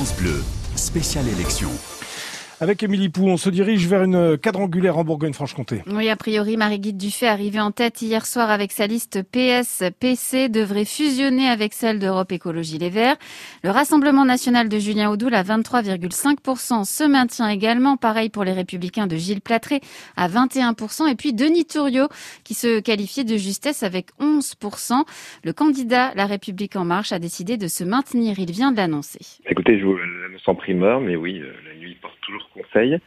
France 0.00 0.16
Bleu, 0.16 0.42
spéciale 0.76 1.28
élection. 1.28 1.68
Avec 2.62 2.82
Émilie 2.82 3.08
Pou, 3.08 3.26
on 3.26 3.38
se 3.38 3.48
dirige 3.48 3.86
vers 3.86 4.02
une 4.02 4.36
quadrangulaire 4.36 4.98
en 4.98 5.04
Bourgogne-Franche-Comté. 5.04 5.82
Oui, 5.86 6.10
a 6.10 6.16
priori, 6.16 6.58
Marie-Guide 6.58 6.98
Dufay, 6.98 7.26
arrivée 7.26 7.58
en 7.58 7.70
tête 7.70 8.02
hier 8.02 8.26
soir 8.26 8.50
avec 8.50 8.70
sa 8.70 8.86
liste 8.86 9.22
PS-PC, 9.22 10.50
devrait 10.50 10.84
fusionner 10.84 11.48
avec 11.48 11.72
celle 11.72 11.98
d'Europe 11.98 12.32
Écologie 12.32 12.76
Les 12.76 12.90
Verts. 12.90 13.16
Le 13.64 13.70
Rassemblement 13.70 14.26
national 14.26 14.68
de 14.68 14.78
Julien 14.78 15.10
Audoul 15.10 15.32
à 15.34 15.42
23,5% 15.42 16.84
se 16.84 17.04
maintient 17.04 17.48
également. 17.48 17.96
Pareil 17.96 18.28
pour 18.28 18.44
les 18.44 18.52
Républicains 18.52 19.06
de 19.06 19.16
Gilles 19.16 19.40
Platré 19.40 19.80
à 20.18 20.28
21%. 20.28 21.10
Et 21.10 21.14
puis 21.14 21.32
Denis 21.32 21.64
Touriot 21.64 22.08
qui 22.44 22.52
se 22.52 22.80
qualifiait 22.80 23.24
de 23.24 23.38
justesse 23.38 23.82
avec 23.82 24.08
11%. 24.20 25.04
Le 25.44 25.52
candidat 25.54 26.12
La 26.14 26.26
République 26.26 26.76
En 26.76 26.84
Marche 26.84 27.12
a 27.12 27.18
décidé 27.20 27.56
de 27.56 27.68
se 27.68 27.84
maintenir. 27.84 28.38
Il 28.38 28.52
vient 28.52 28.70
de 28.70 28.76
l'annoncer. 28.76 29.20
Écoutez, 29.48 29.78
je 29.78 29.86
vous 29.86 29.96
en 30.46 30.54
primeur, 30.54 31.00
mais 31.00 31.16
oui, 31.16 31.40
euh, 31.40 31.52
la 31.68 31.78
nuit 31.78 31.96
porte 32.00 32.18
toujours 32.20 32.48
conseil. 32.50 32.98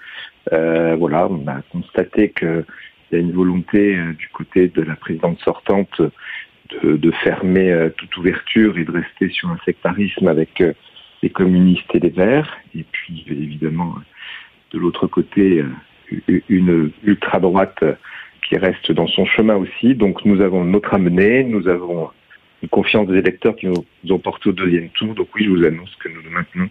Euh, 0.52 0.95
voilà, 0.98 1.27
on 1.30 1.48
a 1.48 1.62
constaté 1.72 2.30
qu'il 2.31 2.66
y 3.12 3.16
a 3.16 3.20
une 3.20 3.31
volonté 3.31 3.95
euh, 3.95 4.14
du 4.14 4.30
côté 4.30 4.68
de 4.68 4.81
la 4.81 4.95
présidente 4.95 5.40
sortante 5.41 6.02
de, 6.81 7.12
fermer 7.23 7.90
toute 7.98 8.17
ouverture 8.17 8.80
et 8.80 8.84
de 8.84 8.91
rester 8.91 9.30
sur 9.30 9.50
un 9.50 9.59
sectarisme 9.64 10.28
avec 10.28 10.64
les 11.22 11.30
communistes 11.30 11.94
et 11.94 12.00
les 12.00 12.09
verts. 12.09 12.58
Et 12.76 12.84
puis, 12.91 13.23
évidemment, 13.30 13.94
de 14.72 14.80
l'autre 14.80 15.05
côté, 15.05 15.64
une 16.50 16.92
ultra-droite 17.03 17.84
qui 18.48 18.58
reste 18.58 18.92
dans 18.92 19.05
son 19.05 19.26
chemin 19.26 19.55
aussi. 19.55 19.94
Donc, 19.94 20.26
nous 20.26 20.42
avons 20.42 20.66
notre 20.66 20.95
amenée, 20.95 21.44
nous 21.44 21.67
avons 21.67 22.09
une 22.64 22.70
confiance 22.70 23.08
des 23.08 23.17
électeurs 23.20 23.55
qui 23.55 23.67
nous 23.67 23.86
ont 24.09 24.20
porté 24.20 24.50
au 24.50 24.53
deuxième 24.53 24.90
tour. 24.90 25.14
Donc 25.14 25.28
oui, 25.36 25.45
je 25.45 25.50
vous 25.52 25.64
annonce 25.64 25.95
que 25.98 26.09
nous 26.09 26.23
nous 26.23 26.31
maintenons 26.31 26.70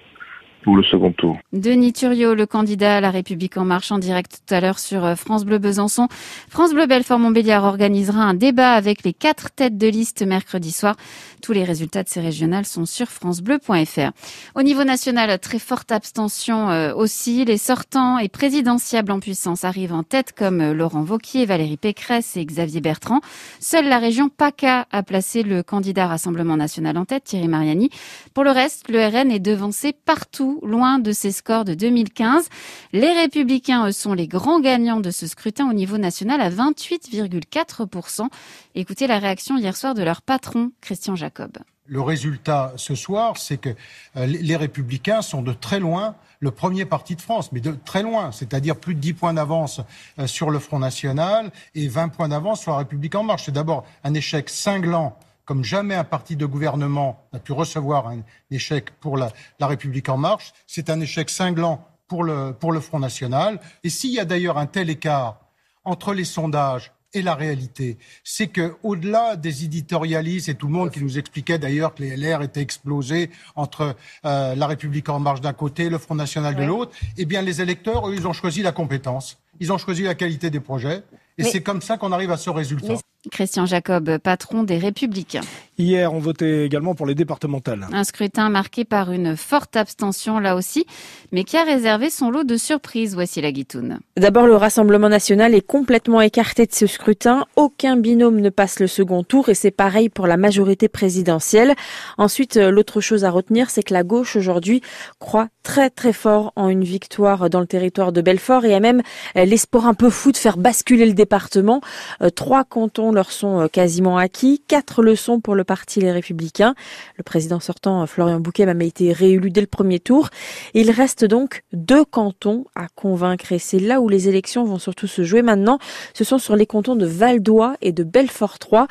pour 0.62 0.76
le 0.76 0.82
second 0.82 1.12
tour. 1.12 1.38
Denis 1.52 1.92
Thuriot, 1.92 2.34
le 2.34 2.46
candidat 2.46 2.96
à 2.96 3.00
la 3.00 3.10
République 3.10 3.56
en 3.56 3.64
marche 3.64 3.92
en 3.92 3.98
direct 3.98 4.42
tout 4.46 4.54
à 4.54 4.60
l'heure 4.60 4.78
sur 4.78 5.04
euh, 5.04 5.14
France 5.14 5.44
Bleu 5.44 5.58
Besançon. 5.58 6.08
France 6.48 6.72
Bleu 6.72 6.86
Belfort 6.86 7.18
Montbéliard 7.18 7.64
organisera 7.64 8.22
un 8.22 8.34
débat 8.34 8.72
avec 8.72 9.02
les 9.02 9.12
quatre 9.12 9.50
têtes 9.50 9.76
de 9.76 9.88
liste 9.88 10.22
mercredi 10.22 10.72
soir. 10.72 10.96
Tous 11.42 11.52
les 11.52 11.64
résultats 11.64 12.02
de 12.02 12.08
ces 12.08 12.20
régionales 12.20 12.66
sont 12.66 12.86
sur 12.86 13.08
francebleu.fr. 13.08 14.10
Au 14.54 14.62
niveau 14.62 14.84
national, 14.84 15.38
très 15.38 15.58
forte 15.58 15.90
abstention 15.90 16.70
euh, 16.70 16.94
aussi. 16.94 17.44
Les 17.44 17.58
sortants 17.58 18.18
et 18.18 18.28
présidentiables 18.28 19.10
en 19.10 19.20
puissance 19.20 19.64
arrivent 19.64 19.92
en 19.92 20.02
tête 20.02 20.32
comme 20.32 20.60
euh, 20.60 20.74
Laurent 20.74 21.02
Vauquier, 21.02 21.46
Valérie 21.46 21.76
Pécresse 21.76 22.36
et 22.36 22.44
Xavier 22.44 22.80
Bertrand. 22.80 23.20
Seule 23.60 23.88
la 23.88 23.98
région 23.98 24.28
PACA 24.28 24.86
a 24.90 25.02
placé 25.02 25.42
le 25.42 25.62
candidat 25.62 26.06
Rassemblement 26.06 26.56
national 26.56 26.96
en 26.98 27.04
tête, 27.04 27.24
Thierry 27.24 27.48
Mariani. 27.48 27.90
Pour 28.34 28.44
le 28.44 28.50
reste, 28.50 28.88
le 28.88 29.04
RN 29.04 29.30
est 29.30 29.40
devancé 29.40 29.92
partout 29.92 30.51
loin 30.62 30.98
de 30.98 31.12
ses 31.12 31.32
scores 31.32 31.64
de 31.64 31.74
2015. 31.74 32.48
Les 32.92 33.12
Républicains 33.12 33.86
eux, 33.86 33.92
sont 33.92 34.14
les 34.14 34.28
grands 34.28 34.60
gagnants 34.60 35.00
de 35.00 35.10
ce 35.10 35.26
scrutin 35.26 35.68
au 35.68 35.72
niveau 35.72 35.98
national 35.98 36.40
à 36.40 36.50
28,4%. 36.50 38.28
Écoutez 38.74 39.06
la 39.06 39.18
réaction 39.18 39.56
hier 39.56 39.76
soir 39.76 39.94
de 39.94 40.02
leur 40.02 40.22
patron, 40.22 40.72
Christian 40.80 41.16
Jacob. 41.16 41.58
Le 41.86 42.00
résultat 42.00 42.72
ce 42.76 42.94
soir, 42.94 43.36
c'est 43.36 43.58
que 43.58 43.70
euh, 44.16 44.26
les 44.26 44.56
Républicains 44.56 45.20
sont 45.20 45.42
de 45.42 45.52
très 45.52 45.80
loin 45.80 46.14
le 46.42 46.50
premier 46.50 46.84
parti 46.84 47.14
de 47.14 47.20
France, 47.20 47.52
mais 47.52 47.60
de 47.60 47.72
très 47.84 48.02
loin, 48.02 48.32
c'est-à-dire 48.32 48.76
plus 48.76 48.94
de 48.94 49.00
10 49.00 49.14
points 49.14 49.34
d'avance 49.34 49.80
euh, 50.18 50.26
sur 50.26 50.50
le 50.50 50.58
Front 50.58 50.80
National 50.80 51.50
et 51.74 51.88
20 51.88 52.08
points 52.08 52.28
d'avance 52.28 52.60
sur 52.60 52.72
la 52.72 52.78
République 52.78 53.14
en 53.14 53.22
marche. 53.22 53.44
C'est 53.46 53.52
d'abord 53.52 53.84
un 54.04 54.12
échec 54.14 54.48
cinglant 54.48 55.16
comme 55.44 55.64
jamais 55.64 55.94
un 55.94 56.04
parti 56.04 56.36
de 56.36 56.46
gouvernement 56.46 57.24
n'a 57.32 57.38
pu 57.38 57.52
recevoir 57.52 58.08
un 58.08 58.20
échec 58.50 58.90
pour 59.00 59.16
la, 59.16 59.30
la 59.58 59.66
République 59.66 60.08
en 60.08 60.16
marche. 60.16 60.52
C'est 60.66 60.90
un 60.90 61.00
échec 61.00 61.30
cinglant 61.30 61.86
pour 62.08 62.24
le, 62.24 62.52
pour 62.52 62.72
le 62.72 62.80
Front 62.80 62.98
National. 62.98 63.58
Et 63.84 63.90
s'il 63.90 64.10
y 64.12 64.20
a 64.20 64.24
d'ailleurs 64.24 64.58
un 64.58 64.66
tel 64.66 64.90
écart 64.90 65.40
entre 65.84 66.14
les 66.14 66.24
sondages 66.24 66.92
et 67.14 67.22
la 67.22 67.34
réalité, 67.34 67.98
c'est 68.24 68.46
que 68.46 68.74
au-delà 68.82 69.36
des 69.36 69.64
éditorialistes 69.64 70.48
et 70.48 70.54
tout 70.54 70.66
le 70.66 70.72
monde 70.72 70.90
qui 70.90 71.02
nous 71.02 71.18
expliquait 71.18 71.58
d'ailleurs 71.58 71.94
que 71.94 72.02
les 72.02 72.16
LR 72.16 72.42
étaient 72.42 72.62
explosés 72.62 73.30
entre 73.54 73.96
euh, 74.24 74.54
la 74.54 74.66
République 74.66 75.08
en 75.08 75.20
marche 75.20 75.40
d'un 75.40 75.52
côté, 75.52 75.90
le 75.90 75.98
Front 75.98 76.14
national 76.14 76.54
de 76.54 76.64
l'autre, 76.64 76.92
eh 77.18 77.26
bien 77.26 77.42
les 77.42 77.60
électeurs, 77.60 78.08
eux, 78.08 78.14
ils 78.14 78.26
ont 78.26 78.32
choisi 78.32 78.62
la 78.62 78.72
compétence, 78.72 79.38
ils 79.60 79.72
ont 79.72 79.78
choisi 79.78 80.02
la 80.02 80.14
qualité 80.14 80.48
des 80.48 80.60
projets, 80.60 81.02
et 81.36 81.44
c'est 81.44 81.62
comme 81.62 81.82
ça 81.82 81.98
qu'on 81.98 82.12
arrive 82.12 82.30
à 82.30 82.38
ce 82.38 82.50
résultat. 82.50 82.94
Christian 83.30 83.66
Jacob, 83.66 84.18
patron 84.18 84.64
des 84.64 84.78
Républicains. 84.78 85.42
Hier, 85.78 86.12
on 86.12 86.18
votait 86.18 86.66
également 86.66 86.94
pour 86.94 87.06
les 87.06 87.14
départementales. 87.14 87.86
Un 87.92 88.04
scrutin 88.04 88.50
marqué 88.50 88.84
par 88.84 89.10
une 89.10 89.36
forte 89.36 89.76
abstention 89.76 90.38
là 90.38 90.54
aussi, 90.54 90.86
mais 91.32 91.44
qui 91.44 91.56
a 91.56 91.64
réservé 91.64 92.10
son 92.10 92.30
lot 92.30 92.44
de 92.44 92.56
surprises. 92.56 93.14
Voici 93.14 93.40
la 93.40 93.52
guitoune. 93.52 94.00
D'abord, 94.18 94.46
le 94.46 94.54
Rassemblement 94.54 95.08
national 95.08 95.54
est 95.54 95.66
complètement 95.66 96.20
écarté 96.20 96.66
de 96.66 96.74
ce 96.74 96.86
scrutin. 96.86 97.46
Aucun 97.56 97.96
binôme 97.96 98.40
ne 98.40 98.50
passe 98.50 98.80
le 98.80 98.86
second 98.86 99.24
tour 99.24 99.48
et 99.48 99.54
c'est 99.54 99.70
pareil 99.70 100.10
pour 100.10 100.26
la 100.26 100.36
majorité 100.36 100.88
présidentielle. 100.88 101.74
Ensuite, 102.18 102.56
l'autre 102.56 103.00
chose 103.00 103.24
à 103.24 103.30
retenir, 103.30 103.70
c'est 103.70 103.82
que 103.82 103.94
la 103.94 104.02
gauche 104.02 104.36
aujourd'hui 104.36 104.82
croit 105.18 105.48
très 105.62 105.90
très 105.90 106.12
fort 106.12 106.52
en 106.56 106.68
une 106.68 106.84
victoire 106.84 107.48
dans 107.48 107.60
le 107.60 107.66
territoire 107.66 108.12
de 108.12 108.20
Belfort 108.20 108.64
et 108.64 108.74
a 108.74 108.80
même 108.80 109.02
l'espoir 109.34 109.86
un 109.86 109.94
peu 109.94 110.10
fou 110.10 110.32
de 110.32 110.36
faire 110.36 110.58
basculer 110.58 111.06
le 111.06 111.14
département. 111.14 111.80
Euh, 112.20 112.30
trois 112.30 112.64
cantons 112.64 113.12
leur 113.12 113.30
sont 113.30 113.60
euh, 113.60 113.68
quasiment 113.68 114.18
acquis, 114.18 114.62
quatre 114.66 115.02
leçons 115.02 115.40
pour 115.40 115.54
le 115.54 115.61
parti 115.64 116.00
Les 116.00 116.12
Républicains. 116.12 116.74
Le 117.16 117.22
président 117.22 117.60
sortant, 117.60 118.02
euh, 118.02 118.06
Florian 118.06 118.40
Bouquet, 118.40 118.66
a 118.66 118.84
été 118.84 119.12
réélu 119.12 119.50
dès 119.50 119.60
le 119.60 119.66
premier 119.66 120.00
tour. 120.00 120.28
Il 120.74 120.90
reste 120.90 121.24
donc 121.24 121.62
deux 121.72 122.04
cantons 122.04 122.64
à 122.74 122.88
convaincre 122.94 123.52
et 123.52 123.58
c'est 123.58 123.78
là 123.78 124.00
où 124.00 124.08
les 124.08 124.28
élections 124.28 124.64
vont 124.64 124.78
surtout 124.78 125.06
se 125.06 125.22
jouer 125.22 125.42
maintenant. 125.42 125.78
Ce 126.14 126.24
sont 126.24 126.38
sur 126.38 126.56
les 126.56 126.66
cantons 126.66 126.96
de 126.96 127.06
Val 127.06 127.40
d'Oie 127.40 127.76
et 127.80 127.92
de 127.92 128.04
Belfort 128.04 128.58
3. 128.58 128.86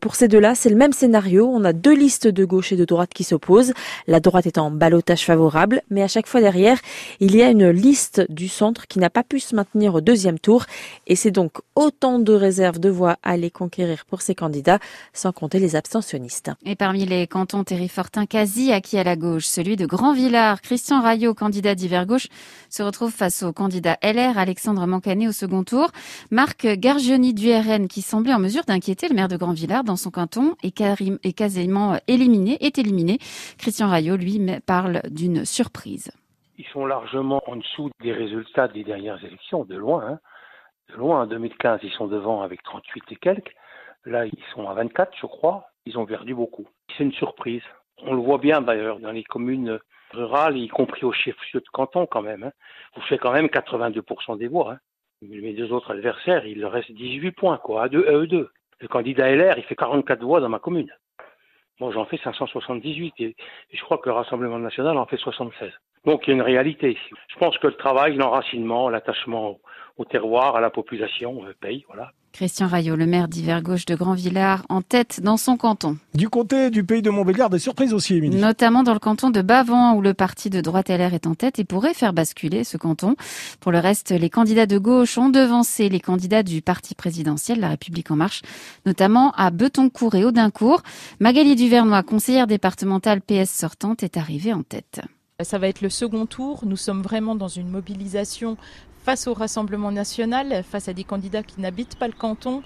pour 0.00 0.14
ces 0.14 0.28
deux-là, 0.28 0.54
c'est 0.54 0.70
le 0.70 0.76
même 0.76 0.92
scénario. 0.92 1.48
On 1.52 1.64
a 1.64 1.72
deux 1.72 1.94
listes 1.94 2.28
de 2.28 2.44
gauche 2.44 2.72
et 2.72 2.76
de 2.76 2.84
droite 2.84 3.10
qui 3.14 3.24
s'opposent. 3.24 3.72
La 4.06 4.20
droite 4.20 4.46
est 4.46 4.58
en 4.58 4.70
balotage 4.70 5.24
favorable, 5.24 5.82
mais 5.90 6.02
à 6.02 6.08
chaque 6.08 6.26
fois 6.26 6.40
derrière, 6.40 6.78
il 7.20 7.34
y 7.36 7.42
a 7.42 7.50
une 7.50 7.68
liste 7.68 8.24
du 8.28 8.48
centre 8.48 8.86
qui 8.86 8.98
n'a 8.98 9.10
pas 9.10 9.22
pu 9.22 9.40
se 9.40 9.54
maintenir 9.54 9.94
au 9.94 10.00
deuxième 10.00 10.38
tour 10.38 10.66
et 11.06 11.16
c'est 11.16 11.30
donc 11.30 11.52
autant 11.74 12.18
de 12.18 12.32
réserves 12.32 12.78
de 12.78 12.88
voix 12.88 13.16
à 13.22 13.36
les 13.36 13.50
conquérir 13.50 14.04
pour 14.06 14.22
ces 14.22 14.34
candidats, 14.34 14.78
sans 15.12 15.32
compter 15.32 15.58
les 15.58 15.76
abstentionnistes. 16.06 16.52
Et 16.64 16.76
parmi 16.76 17.04
les 17.04 17.26
cantons 17.26 17.64
Thierry 17.64 17.88
Fortin 17.88 18.26
quasi 18.26 18.72
acquis 18.72 18.98
à 18.98 19.04
la 19.04 19.16
gauche, 19.16 19.44
celui 19.44 19.76
de 19.76 19.86
Grand-Villard, 19.86 20.60
Christian 20.60 21.02
Rayot, 21.02 21.34
candidat 21.34 21.74
d'hiver 21.74 22.06
gauche, 22.06 22.28
se 22.70 22.82
retrouve 22.82 23.10
face 23.10 23.42
au 23.42 23.52
candidat 23.52 23.96
LR 24.02 24.38
Alexandre 24.38 24.86
Mancanet 24.86 25.28
au 25.28 25.32
second 25.32 25.64
tour. 25.64 25.88
Marc 26.30 26.66
Gargioni 26.66 27.34
du 27.34 27.52
RN, 27.52 27.88
qui 27.88 28.02
semblait 28.02 28.34
en 28.34 28.38
mesure 28.38 28.62
d'inquiéter 28.64 29.08
le 29.08 29.14
maire 29.14 29.28
de 29.28 29.36
Grand-Villard 29.36 29.84
dans 29.84 29.96
son 29.96 30.10
canton, 30.10 30.54
est 30.62 31.32
quasiment 31.32 31.98
éliminé, 32.06 32.56
est 32.60 32.78
éliminé. 32.78 33.18
Christian 33.58 33.88
Rayot, 33.90 34.16
lui, 34.16 34.40
parle 34.64 35.02
d'une 35.10 35.44
surprise. 35.44 36.12
Ils 36.58 36.66
sont 36.72 36.86
largement 36.86 37.42
en 37.46 37.56
dessous 37.56 37.90
des 38.02 38.12
résultats 38.12 38.68
des 38.68 38.84
dernières 38.84 39.22
élections, 39.24 39.64
de 39.64 39.76
loin. 39.76 40.04
Hein 40.08 40.18
de 40.88 40.94
loin. 40.94 41.22
En 41.22 41.26
2015, 41.26 41.80
ils 41.82 41.90
sont 41.92 42.06
devant 42.06 42.42
avec 42.42 42.62
38 42.62 43.02
et 43.10 43.16
quelques. 43.16 43.52
Là, 44.04 44.24
ils 44.24 44.44
sont 44.54 44.68
à 44.68 44.74
24, 44.74 45.10
je 45.20 45.26
crois. 45.26 45.66
Ils 45.86 45.98
ont 45.98 46.06
perdu 46.06 46.34
beaucoup. 46.34 46.68
C'est 46.96 47.04
une 47.04 47.12
surprise. 47.12 47.62
On 47.98 48.14
le 48.14 48.20
voit 48.20 48.38
bien 48.38 48.60
d'ailleurs 48.60 48.98
dans 48.98 49.12
les 49.12 49.24
communes 49.24 49.78
rurales, 50.10 50.58
y 50.58 50.68
compris 50.68 51.04
au 51.04 51.12
chef-lieu 51.12 51.60
de 51.60 51.68
canton 51.72 52.06
quand 52.06 52.22
même. 52.22 52.44
Hein. 52.44 52.52
Vous 52.94 53.02
faites 53.02 53.20
quand 53.20 53.32
même 53.32 53.46
82% 53.46 54.38
des 54.38 54.48
voix. 54.48 54.72
Hein. 54.72 54.78
Mes 55.22 55.54
deux 55.54 55.72
autres 55.72 55.92
adversaires, 55.92 56.44
il 56.46 56.60
leur 56.60 56.72
reste 56.72 56.92
18 56.92 57.32
points, 57.32 57.56
quoi, 57.58 57.84
à, 57.84 57.88
deux, 57.88 58.06
à 58.06 58.12
eux 58.12 58.26
deux. 58.26 58.50
Le 58.80 58.88
candidat 58.88 59.34
LR, 59.34 59.56
il 59.56 59.64
fait 59.64 59.76
44 59.76 60.22
voix 60.22 60.40
dans 60.40 60.50
ma 60.50 60.58
commune. 60.58 60.92
Moi, 61.80 61.90
j'en 61.92 62.04
fais 62.04 62.18
578 62.18 63.14
et 63.20 63.36
je 63.72 63.82
crois 63.82 63.98
que 63.98 64.08
le 64.08 64.14
Rassemblement 64.14 64.58
national 64.58 64.96
en 64.96 65.06
fait 65.06 65.16
76. 65.16 65.72
Donc, 66.04 66.26
il 66.26 66.30
y 66.30 66.32
a 66.32 66.36
une 66.36 66.42
réalité 66.42 66.92
ici. 66.92 67.10
Je 67.28 67.38
pense 67.38 67.58
que 67.58 67.66
le 67.66 67.74
travail, 67.74 68.16
l'enracinement, 68.16 68.88
l'attachement 68.88 69.58
au 69.96 70.04
terroir, 70.04 70.56
à 70.56 70.60
la 70.60 70.70
population, 70.70 71.44
euh, 71.46 71.54
paye, 71.60 71.84
voilà. 71.88 72.12
Christian 72.36 72.66
Rayot, 72.66 72.96
le 72.96 73.06
maire 73.06 73.28
d'hiver 73.28 73.62
gauche 73.62 73.86
de 73.86 73.94
Grand-Villard, 73.94 74.66
en 74.68 74.82
tête 74.82 75.22
dans 75.22 75.38
son 75.38 75.56
canton. 75.56 75.96
Du 76.12 76.28
côté 76.28 76.68
du 76.68 76.84
pays 76.84 77.00
de 77.00 77.08
Montbéliard, 77.08 77.48
des 77.48 77.58
surprises 77.58 77.94
aussi, 77.94 78.16
Émilie. 78.16 78.36
Notamment 78.36 78.82
dans 78.82 78.92
le 78.92 78.98
canton 78.98 79.30
de 79.30 79.40
Bavant, 79.40 79.94
où 79.94 80.02
le 80.02 80.12
parti 80.12 80.50
de 80.50 80.60
droite 80.60 80.90
LR 80.90 81.14
est 81.14 81.26
en 81.26 81.34
tête 81.34 81.58
et 81.58 81.64
pourrait 81.64 81.94
faire 81.94 82.12
basculer 82.12 82.62
ce 82.62 82.76
canton. 82.76 83.16
Pour 83.58 83.72
le 83.72 83.78
reste, 83.78 84.10
les 84.10 84.28
candidats 84.28 84.66
de 84.66 84.76
gauche 84.76 85.16
ont 85.16 85.30
devancé 85.30 85.88
les 85.88 85.98
candidats 85.98 86.42
du 86.42 86.60
parti 86.60 86.94
présidentiel, 86.94 87.58
La 87.58 87.70
République 87.70 88.10
En 88.10 88.16
Marche, 88.16 88.42
notamment 88.84 89.30
à 89.30 89.50
Betoncourt 89.50 90.14
et 90.16 90.24
Audincourt. 90.26 90.82
Magali 91.20 91.56
Duvernois, 91.56 92.02
conseillère 92.02 92.46
départementale 92.46 93.22
PS 93.22 93.48
sortante, 93.48 94.02
est 94.02 94.18
arrivée 94.18 94.52
en 94.52 94.62
tête. 94.62 95.00
Ça 95.42 95.58
va 95.58 95.68
être 95.68 95.80
le 95.80 95.90
second 95.90 96.26
tour. 96.26 96.64
Nous 96.66 96.76
sommes 96.76 97.02
vraiment 97.02 97.34
dans 97.34 97.48
une 97.48 97.68
mobilisation 97.68 98.58
face 99.06 99.28
au 99.28 99.34
Rassemblement 99.34 99.92
national, 99.92 100.64
face 100.68 100.88
à 100.88 100.92
des 100.92 101.04
candidats 101.04 101.44
qui 101.44 101.60
n'habitent 101.60 101.94
pas 101.94 102.08
le 102.08 102.12
canton. 102.12 102.64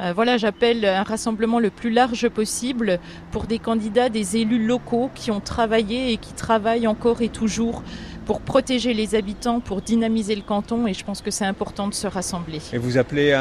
Euh, 0.00 0.12
voilà, 0.12 0.36
j'appelle 0.36 0.84
un 0.84 1.04
rassemblement 1.04 1.60
le 1.60 1.70
plus 1.70 1.90
large 1.90 2.28
possible 2.28 2.98
pour 3.30 3.44
des 3.44 3.60
candidats, 3.60 4.08
des 4.08 4.36
élus 4.36 4.66
locaux 4.66 5.10
qui 5.14 5.30
ont 5.30 5.38
travaillé 5.38 6.12
et 6.12 6.16
qui 6.16 6.32
travaillent 6.32 6.88
encore 6.88 7.22
et 7.22 7.28
toujours 7.28 7.84
pour 8.24 8.40
protéger 8.40 8.94
les 8.94 9.14
habitants, 9.14 9.60
pour 9.60 9.80
dynamiser 9.80 10.34
le 10.34 10.42
canton 10.42 10.88
et 10.88 10.92
je 10.92 11.04
pense 11.04 11.22
que 11.22 11.30
c'est 11.30 11.44
important 11.44 11.86
de 11.86 11.94
se 11.94 12.08
rassembler. 12.08 12.60
Et 12.72 12.78
vous 12.78 12.98
appelez 12.98 13.38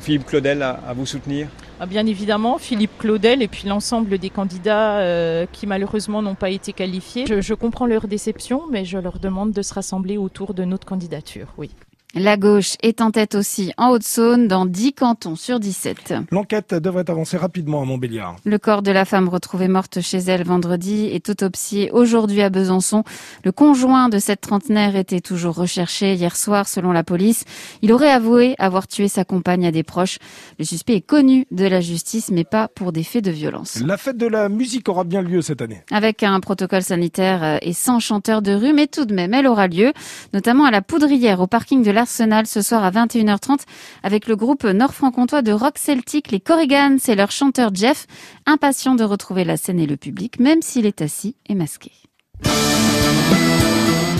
Philippe 0.00 0.26
Claudel 0.26 0.62
à, 0.62 0.92
vous 0.92 1.06
soutenir? 1.06 1.46
Bien 1.84 2.06
évidemment, 2.06 2.58
Philippe 2.58 2.96
Claudel 2.98 3.42
et 3.42 3.48
puis 3.48 3.68
l'ensemble 3.68 4.18
des 4.18 4.30
candidats 4.30 4.98
euh, 4.98 5.44
qui 5.52 5.66
malheureusement 5.66 6.22
n'ont 6.22 6.34
pas 6.34 6.48
été 6.48 6.72
qualifiés. 6.72 7.26
Je, 7.26 7.42
je 7.42 7.54
comprends 7.54 7.86
leur 7.86 8.08
déception, 8.08 8.62
mais 8.70 8.86
je 8.86 8.96
leur 8.98 9.18
demande 9.18 9.52
de 9.52 9.60
se 9.60 9.74
rassembler 9.74 10.16
autour 10.16 10.54
de 10.54 10.64
notre 10.64 10.86
candidature, 10.86 11.48
oui. 11.58 11.70
La 12.18 12.38
gauche 12.38 12.76
est 12.82 13.02
en 13.02 13.10
tête 13.10 13.34
aussi 13.34 13.74
en 13.76 13.90
Haute-Saône 13.90 14.48
dans 14.48 14.64
10 14.64 14.94
cantons 14.94 15.36
sur 15.36 15.60
17. 15.60 16.14
L'enquête 16.30 16.72
devrait 16.72 17.10
avancer 17.10 17.36
rapidement 17.36 17.82
à 17.82 17.84
Montbéliard. 17.84 18.36
Le 18.46 18.58
corps 18.58 18.80
de 18.80 18.90
la 18.90 19.04
femme 19.04 19.28
retrouvée 19.28 19.68
morte 19.68 20.00
chez 20.00 20.16
elle 20.16 20.42
vendredi 20.42 21.10
est 21.12 21.28
autopsié 21.28 21.90
aujourd'hui 21.90 22.40
à 22.40 22.48
Besançon. 22.48 23.04
Le 23.44 23.52
conjoint 23.52 24.08
de 24.08 24.18
cette 24.18 24.40
trentenaire 24.40 24.96
était 24.96 25.20
toujours 25.20 25.56
recherché 25.56 26.14
hier 26.14 26.36
soir 26.36 26.66
selon 26.68 26.90
la 26.90 27.04
police. 27.04 27.44
Il 27.82 27.92
aurait 27.92 28.10
avoué 28.10 28.54
avoir 28.58 28.88
tué 28.88 29.08
sa 29.08 29.26
compagne 29.26 29.66
à 29.66 29.70
des 29.70 29.82
proches. 29.82 30.16
Le 30.58 30.64
suspect 30.64 30.94
est 30.94 31.06
connu 31.06 31.44
de 31.50 31.66
la 31.66 31.82
justice 31.82 32.30
mais 32.30 32.44
pas 32.44 32.68
pour 32.68 32.92
des 32.92 33.02
faits 33.02 33.24
de 33.24 33.30
violence. 33.30 33.78
La 33.84 33.98
fête 33.98 34.16
de 34.16 34.26
la 34.26 34.48
musique 34.48 34.88
aura 34.88 35.04
bien 35.04 35.20
lieu 35.20 35.42
cette 35.42 35.60
année. 35.60 35.82
Avec 35.90 36.22
un 36.22 36.40
protocole 36.40 36.82
sanitaire 36.82 37.58
et 37.60 37.74
sans 37.74 38.00
chanteur 38.00 38.40
de 38.40 38.52
rue 38.52 38.72
mais 38.72 38.86
tout 38.86 39.04
de 39.04 39.12
même 39.12 39.34
elle 39.34 39.46
aura 39.46 39.68
lieu, 39.68 39.92
notamment 40.32 40.64
à 40.64 40.70
la 40.70 40.80
Poudrière 40.80 41.40
au 41.40 41.46
parking 41.46 41.82
de 41.82 41.90
la 41.90 42.05
Ce 42.06 42.62
soir 42.62 42.84
à 42.84 42.90
21h30 42.90 43.60
avec 44.02 44.26
le 44.26 44.36
groupe 44.36 44.64
nord-franc-comtois 44.64 45.42
de 45.42 45.52
rock 45.52 45.78
celtique, 45.78 46.30
les 46.30 46.40
Corrigans 46.40 46.98
et 47.08 47.14
leur 47.14 47.30
chanteur 47.30 47.74
Jeff, 47.74 48.06
impatient 48.46 48.94
de 48.94 49.04
retrouver 49.04 49.44
la 49.44 49.56
scène 49.56 49.80
et 49.80 49.86
le 49.86 49.96
public, 49.96 50.38
même 50.38 50.62
s'il 50.62 50.86
est 50.86 51.02
assis 51.02 51.36
et 51.48 51.54
masqué. 51.54 51.92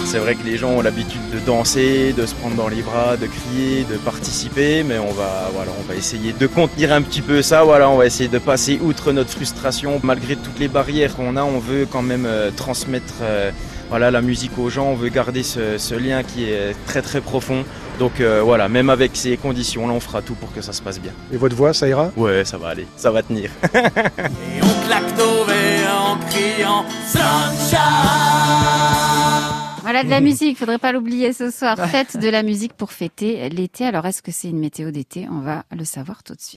C'est 0.05 0.19
vrai 0.19 0.35
que 0.37 0.45
les 0.45 0.57
gens 0.57 0.71
ont 0.71 0.83
l'habitude 0.83 1.21
de 1.33 1.39
danser, 1.41 2.13
de 2.13 2.27
se 2.27 2.35
prendre 2.35 2.55
dans 2.55 2.69
les 2.69 2.81
bras, 2.81 3.17
de 3.17 3.27
crier, 3.27 3.85
de 3.85 3.97
participer, 3.97 4.83
mais 4.85 4.99
on 4.99 5.11
va, 5.13 5.51
voilà, 5.53 5.73
on 5.79 5.83
va 5.83 5.95
essayer 5.97 6.33
de 6.33 6.47
contenir 6.47 6.93
un 6.93 7.03
petit 7.03 7.23
peu 7.23 7.43
ça. 7.43 7.65
Voilà, 7.65 7.91
on 7.91 7.97
va 7.97 8.07
essayer 8.07 8.29
de 8.29 8.39
passer 8.39 8.79
outre 8.83 9.13
notre 9.13 9.31
frustration, 9.31 10.01
malgré 10.03 10.37
toutes 10.37 10.59
les 10.59 10.69
barrières 10.69 11.17
qu'on 11.17 11.37
a. 11.37 11.43
On 11.43 11.59
veut 11.59 11.87
quand 11.91 12.03
même 12.03 12.25
euh, 12.25 12.51
transmettre. 12.51 13.15
Euh, 13.21 13.51
voilà, 13.89 14.11
la 14.11 14.21
musique 14.21 14.59
aux 14.59 14.69
gens, 14.69 14.87
on 14.87 14.95
veut 14.95 15.09
garder 15.09 15.43
ce, 15.43 15.95
lien 15.95 16.23
qui 16.23 16.45
est 16.45 16.75
très 16.87 17.03
très 17.03 17.21
profond. 17.21 17.65
Donc 17.99 18.21
euh, 18.21 18.43
voilà, 18.43 18.69
même 18.69 18.91
avec 18.91 19.13
ces 19.15 19.37
conditions-là, 19.37 19.93
on 19.93 20.01
fera 20.01 20.23
tout 20.23 20.35
pour 20.35 20.53
que 20.53 20.61
ça 20.61 20.73
se 20.73 20.83
passe 20.83 21.01
bien. 21.01 21.13
Et 21.33 21.37
votre 21.37 21.57
voix, 21.57 21.73
ça 21.73 21.89
ira? 21.89 22.13
Ouais, 22.17 22.45
ça 22.45 22.59
va 22.59 22.69
aller, 22.69 22.87
ça 22.97 23.11
va 23.11 23.23
tenir. 23.23 23.51
Et 23.75 24.63
on 24.63 24.87
claque 24.87 25.17
nos 25.17 25.43
en 25.89 26.19
criant 26.29 26.85
Sunshine 27.07 28.27
voilà 29.87 30.03
de 30.03 30.11
la 30.11 30.21
musique, 30.21 30.59
faudrait 30.59 30.79
pas 30.79 30.91
l'oublier 30.91 31.33
ce 31.33 31.49
soir. 31.53 31.79
Fête 31.89 32.17
de 32.17 32.29
la 32.29 32.43
musique 32.43 32.73
pour 32.73 32.91
fêter 32.91 33.49
l'été. 33.51 33.87
Alors 33.87 34.05
est-ce 34.05 34.21
que 34.21 34.33
c'est 34.33 34.49
une 34.49 34.59
météo 34.59 34.91
d'été? 34.91 35.29
On 35.31 35.39
va 35.39 35.63
le 35.71 35.85
savoir 35.85 36.25
tout 36.25 36.35
de 36.35 36.41
suite. 36.41 36.45